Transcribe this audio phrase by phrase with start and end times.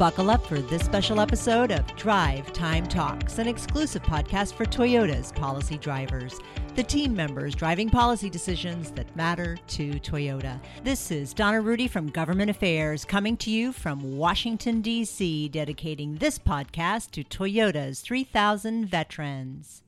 [0.00, 5.30] Buckle up for this special episode of Drive Time Talks, an exclusive podcast for Toyota's
[5.30, 6.40] policy drivers,
[6.74, 10.58] the team members driving policy decisions that matter to Toyota.
[10.82, 16.38] This is Donna Rudy from Government Affairs coming to you from Washington, D.C., dedicating this
[16.38, 19.82] podcast to Toyota's 3,000 veterans.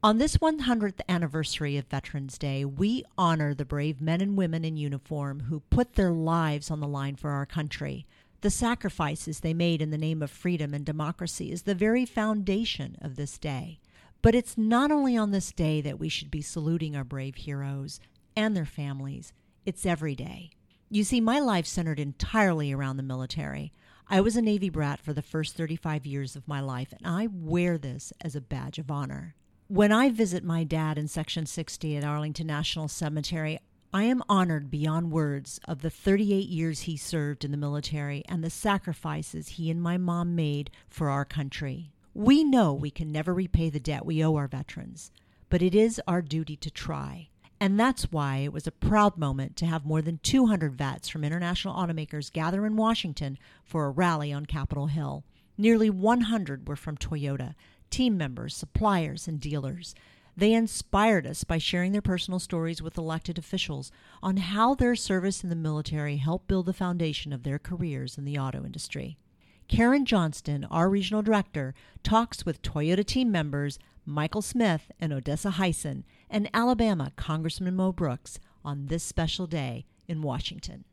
[0.00, 4.76] On this 100th anniversary of Veterans Day, we honor the brave men and women in
[4.76, 8.06] uniform who put their lives on the line for our country.
[8.42, 12.96] The sacrifices they made in the name of freedom and democracy is the very foundation
[13.02, 13.80] of this day.
[14.22, 17.98] But it's not only on this day that we should be saluting our brave heroes
[18.36, 19.32] and their families,
[19.66, 20.50] it's every day.
[20.88, 23.72] You see, my life centered entirely around the military.
[24.08, 27.26] I was a Navy brat for the first 35 years of my life, and I
[27.26, 29.34] wear this as a badge of honor.
[29.70, 33.58] When I visit my dad in Section 60 at Arlington National Cemetery,
[33.92, 38.42] I am honored beyond words of the 38 years he served in the military and
[38.42, 41.92] the sacrifices he and my mom made for our country.
[42.14, 45.10] We know we can never repay the debt we owe our veterans,
[45.50, 47.28] but it is our duty to try.
[47.60, 51.24] And that's why it was a proud moment to have more than 200 vets from
[51.24, 55.24] international automakers gather in Washington for a rally on Capitol Hill.
[55.58, 57.54] Nearly 100 were from Toyota,
[57.90, 59.94] team members, suppliers, and dealers.
[60.36, 63.90] They inspired us by sharing their personal stories with elected officials
[64.22, 68.24] on how their service in the military helped build the foundation of their careers in
[68.24, 69.18] the auto industry.
[69.66, 76.04] Karen Johnston, our regional director, talks with Toyota team members Michael Smith and Odessa Hyson
[76.30, 80.84] and Alabama Congressman Mo Brooks on this special day in Washington.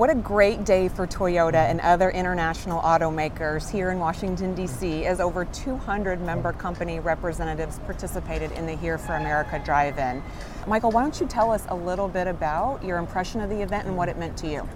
[0.00, 5.20] What a great day for Toyota and other international automakers here in Washington, D.C., as
[5.20, 10.22] over 200 member company representatives participated in the Here for America drive in.
[10.66, 13.88] Michael, why don't you tell us a little bit about your impression of the event
[13.88, 14.66] and what it meant to you?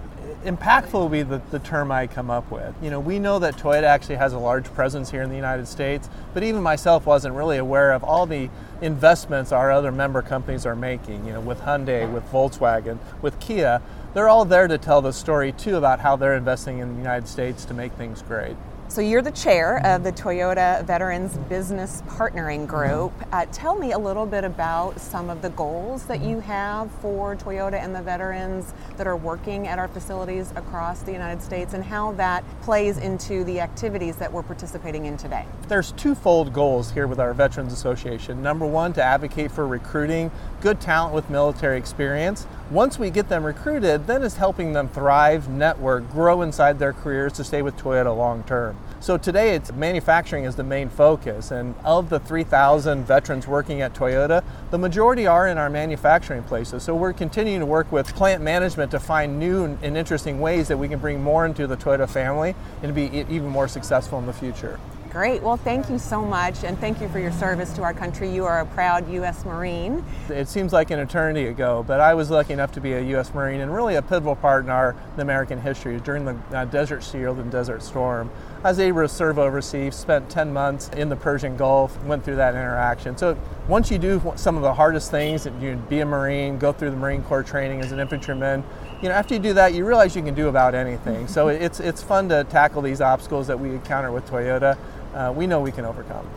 [0.43, 2.73] impactful will be the, the term I come up with.
[2.81, 5.67] You know, we know that Toyota actually has a large presence here in the United
[5.67, 8.49] States, but even myself wasn't really aware of all the
[8.81, 11.25] investments our other member companies are making.
[11.25, 13.81] You know, with Hyundai, with Volkswagen, with Kia,
[14.15, 17.27] they're all there to tell the story too about how they're investing in the United
[17.27, 18.55] States to make things great.
[18.87, 23.11] So, you're the chair of the Toyota Veterans Business Partnering Group.
[23.31, 27.35] Uh, tell me a little bit about some of the goals that you have for
[27.35, 31.83] Toyota and the veterans that are working at our facilities across the United States and
[31.83, 35.45] how that plays into the activities that we're participating in today.
[35.67, 38.43] There's twofold goals here with our Veterans Association.
[38.43, 40.31] Number one, to advocate for recruiting
[40.61, 42.45] good talent with military experience.
[42.71, 47.31] Once we get them recruited, then it's helping them thrive, network, grow inside their careers
[47.31, 48.75] to stay with Toyota long term.
[48.99, 53.93] So today it's manufacturing is the main focus and of the 3,000 veterans working at
[53.93, 56.81] Toyota, the majority are in our manufacturing places.
[56.81, 60.77] So we're continuing to work with plant management to find new and interesting ways that
[60.77, 64.33] we can bring more into the Toyota family and be even more successful in the
[64.33, 64.79] future.
[65.15, 65.41] Great.
[65.41, 68.29] Well, thank you so much, and thank you for your service to our country.
[68.29, 69.45] You are a proud U.S.
[69.45, 70.03] Marine.
[70.27, 73.33] It seems like an eternity ago, but I was lucky enough to be a U.S.
[73.33, 77.37] Marine and really a pivotal part in our American history during the uh, Desert Shield
[77.37, 78.29] and Desert Storm.
[78.61, 82.35] I was able to serve overseas, spent 10 months in the Persian Gulf, went through
[82.35, 83.15] that interaction.
[83.15, 83.37] So
[83.69, 86.97] once you do some of the hardest things, you be a Marine, go through the
[86.97, 88.65] Marine Corps training as an infantryman,
[89.01, 91.27] you know, after you do that, you realize you can do about anything.
[91.27, 94.77] So it's, it's fun to tackle these obstacles that we encounter with Toyota
[95.15, 96.27] uh, we know we can overcome.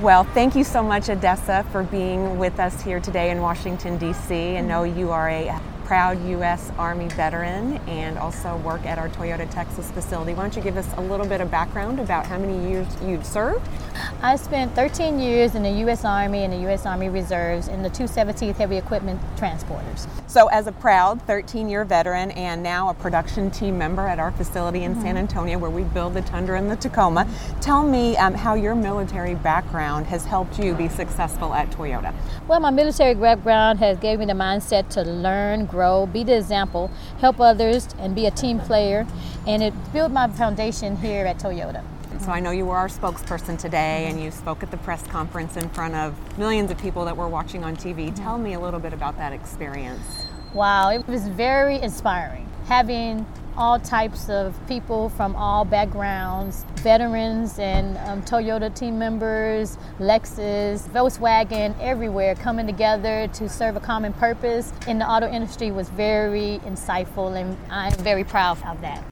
[0.00, 4.56] Well, thank you so much, Odessa, for being with us here today in Washington, D.C.
[4.56, 6.70] I know you are a proud U.S.
[6.78, 10.34] Army veteran and also work at our Toyota Texas facility.
[10.34, 13.26] Why don't you give us a little bit of background about how many years you've
[13.26, 13.68] served?
[14.22, 16.04] I spent 13 years in the U.S.
[16.04, 16.86] Army and the U.S.
[16.86, 20.06] Army Reserves in the 217th Heavy Equipment Transporters.
[20.28, 24.30] So, as a proud 13 year veteran and now a production team member at our
[24.30, 25.02] facility in mm-hmm.
[25.02, 27.28] San Antonio where we build the Tundra and the Tacoma,
[27.60, 32.14] tell me um, how your military background has helped you be successful at Toyota.
[32.46, 36.36] Well, my military background has given me the mindset to learn, grow grow, be the
[36.36, 36.90] example,
[37.20, 39.06] help others, and be a team player.
[39.46, 41.82] And it built my foundation here at Toyota.
[42.20, 45.56] So I know you were our spokesperson today and you spoke at the press conference
[45.56, 48.14] in front of millions of people that were watching on TV.
[48.14, 50.26] Tell me a little bit about that experience.
[50.52, 57.96] Wow, it was very inspiring having all types of people from all backgrounds veterans and
[58.08, 64.98] um, Toyota team members, Lexus, Volkswagen, everywhere coming together to serve a common purpose in
[64.98, 69.04] the auto industry was very insightful, and I'm very proud of that.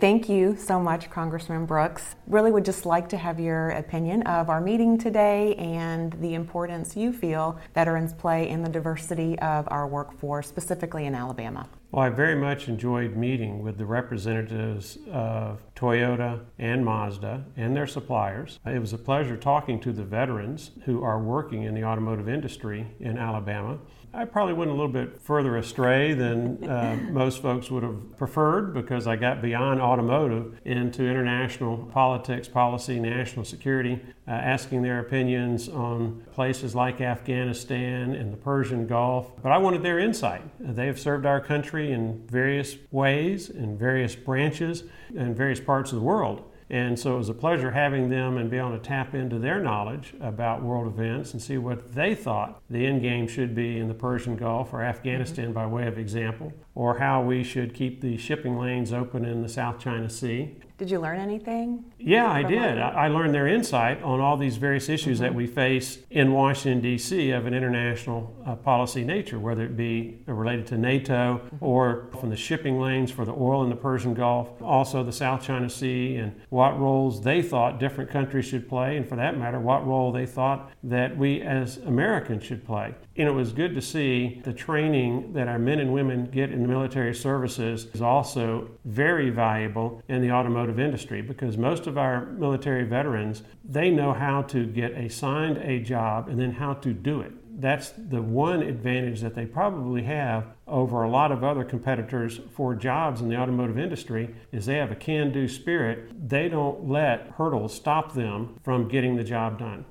[0.00, 2.14] Thank you so much, Congressman Brooks.
[2.26, 6.94] Really would just like to have your opinion of our meeting today and the importance
[6.94, 11.66] you feel veterans play in the diversity of our workforce, specifically in Alabama.
[11.94, 17.86] Well, I very much enjoyed meeting with the representatives of Toyota and Mazda and their
[17.86, 18.58] suppliers.
[18.66, 22.88] It was a pleasure talking to the veterans who are working in the automotive industry
[22.98, 23.78] in Alabama.
[24.16, 28.72] I probably went a little bit further astray than uh, most folks would have preferred
[28.72, 35.68] because I got beyond automotive into international politics, policy, national security, uh, asking their opinions
[35.68, 39.32] on places like Afghanistan and the Persian Gulf.
[39.42, 40.42] But I wanted their insight.
[40.60, 45.98] They have served our country in various ways, in various branches, in various parts of
[45.98, 46.44] the world.
[46.70, 49.60] And so it was a pleasure having them and be able to tap into their
[49.60, 53.88] knowledge about world events and see what they thought the end game should be in
[53.88, 55.54] the Persian Gulf or Afghanistan, mm-hmm.
[55.54, 59.48] by way of example, or how we should keep the shipping lanes open in the
[59.48, 60.56] South China Sea.
[60.76, 61.84] Did you learn anything?
[62.00, 62.80] Yeah, I did.
[62.80, 65.26] I learned their insight on all these various issues mm-hmm.
[65.26, 70.18] that we face in Washington, D.C., of an international uh, policy nature, whether it be
[70.26, 71.64] related to NATO mm-hmm.
[71.64, 75.44] or from the shipping lanes for the oil in the Persian Gulf, also the South
[75.44, 79.60] China Sea, and what roles they thought different countries should play, and for that matter,
[79.60, 82.92] what role they thought that we as Americans should play.
[83.16, 86.62] And it was good to see the training that our men and women get in
[86.62, 92.26] the military services is also very valuable in the automotive industry because most of our
[92.26, 97.20] military veterans, they know how to get assigned a job and then how to do
[97.20, 97.32] it.
[97.60, 102.74] That's the one advantage that they probably have over a lot of other competitors for
[102.74, 106.28] jobs in the automotive industry is they have a can-do spirit.
[106.28, 109.84] They don't let hurdles stop them from getting the job done.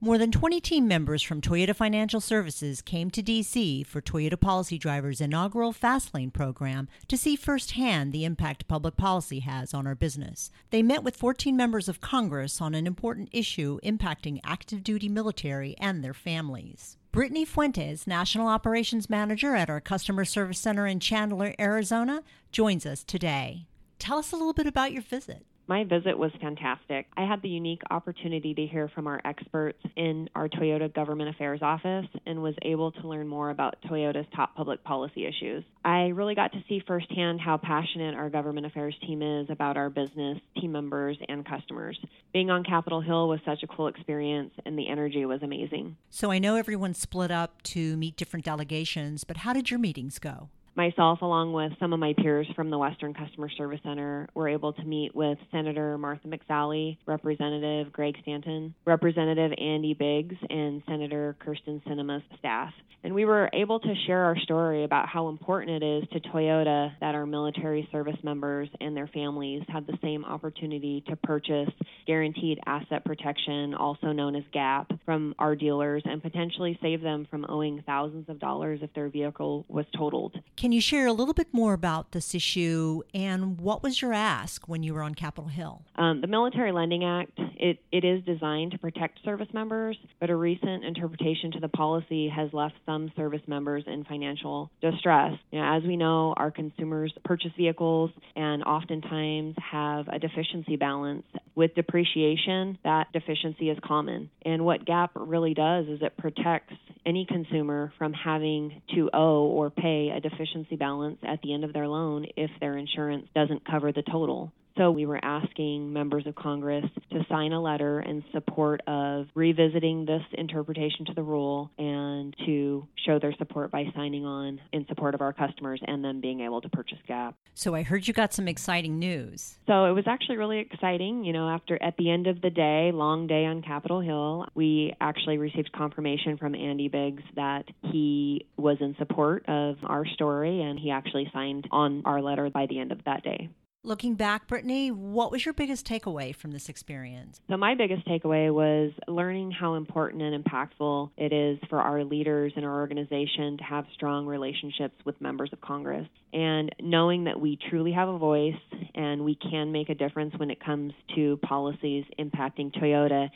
[0.00, 3.82] More than 20 team members from Toyota Financial Services came to D.C.
[3.82, 9.74] for Toyota Policy Driver's inaugural Fastlane program to see firsthand the impact public policy has
[9.74, 10.52] on our business.
[10.70, 15.74] They met with 14 members of Congress on an important issue impacting active duty military
[15.80, 16.96] and their families.
[17.10, 22.22] Brittany Fuentes, National Operations Manager at our Customer Service Center in Chandler, Arizona,
[22.52, 23.66] joins us today.
[23.98, 25.44] Tell us a little bit about your visit.
[25.68, 27.06] My visit was fantastic.
[27.14, 31.60] I had the unique opportunity to hear from our experts in our Toyota Government Affairs
[31.60, 35.62] office and was able to learn more about Toyota's top public policy issues.
[35.84, 39.90] I really got to see firsthand how passionate our government affairs team is about our
[39.90, 41.98] business, team members, and customers.
[42.32, 45.98] Being on Capitol Hill was such a cool experience, and the energy was amazing.
[46.08, 50.18] So I know everyone split up to meet different delegations, but how did your meetings
[50.18, 50.48] go?
[50.78, 54.72] Myself, along with some of my peers from the Western Customer Service Center, were able
[54.74, 61.82] to meet with Senator Martha McSally, Representative Greg Stanton, Representative Andy Biggs, and Senator Kyrsten
[61.82, 62.72] Sinema's staff.
[63.04, 66.92] And we were able to share our story about how important it is to Toyota
[67.00, 71.70] that our military service members and their families have the same opportunity to purchase
[72.06, 77.46] guaranteed asset protection, also known as GAP, from our dealers and potentially save them from
[77.48, 80.36] owing thousands of dollars if their vehicle was totaled.
[80.56, 84.12] Can can you share a little bit more about this issue and what was your
[84.12, 85.80] ask when you were on Capitol Hill?
[85.96, 90.36] Um, the Military Lending Act it, it is designed to protect service members, but a
[90.36, 95.32] recent interpretation to the policy has left some service members in financial distress.
[95.50, 101.24] You know, as we know, our consumers purchase vehicles and oftentimes have a deficiency balance.
[101.54, 104.30] With depreciation, that deficiency is common.
[104.42, 106.74] And what GAP really does is it protects
[107.08, 111.72] any consumer from having to owe or pay a deficiency balance at the end of
[111.72, 114.52] their loan if their insurance doesn't cover the total.
[114.78, 120.06] So we were asking members of Congress to sign a letter in support of revisiting
[120.06, 125.16] this interpretation to the rule and to show their support by signing on in support
[125.16, 127.34] of our customers and them being able to purchase GAP.
[127.54, 129.58] So I heard you got some exciting news.
[129.66, 131.24] So it was actually really exciting.
[131.24, 134.94] You know, after at the end of the day, long day on Capitol Hill, we
[135.00, 140.78] actually received confirmation from Andy Biggs that he was in support of our story and
[140.78, 143.48] he actually signed on our letter by the end of that day.
[143.84, 147.40] Looking back, Brittany, what was your biggest takeaway from this experience?
[147.48, 152.52] So, my biggest takeaway was learning how important and impactful it is for our leaders
[152.56, 157.56] in our organization to have strong relationships with members of Congress and knowing that we
[157.70, 158.54] truly have a voice
[158.96, 163.30] and we can make a difference when it comes to policies impacting Toyota.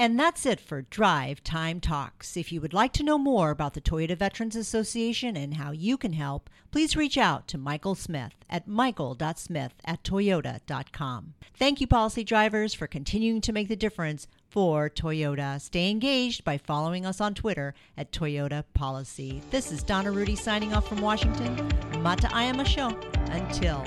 [0.00, 2.34] And that's it for Drive Time Talks.
[2.34, 5.98] If you would like to know more about the Toyota Veterans Association and how you
[5.98, 11.34] can help, please reach out to Michael Smith at michael.smith at toyota.com.
[11.54, 15.60] Thank you, policy drivers, for continuing to make the difference for Toyota.
[15.60, 19.42] Stay engaged by following us on Twitter at Toyota Policy.
[19.50, 21.70] This is Donna Rudy signing off from Washington.
[21.98, 22.98] Mata Ayama Show.
[23.32, 23.84] Until